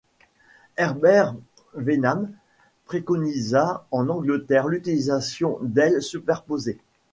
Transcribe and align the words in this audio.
Herbert 0.77 1.35
Wenham 1.75 2.31
préconisa 2.85 3.85
en 3.91 4.09
Angleterre 4.09 4.67
l'utilisation 4.67 5.59
d'ailes 5.61 6.01
superposées. 6.01 6.79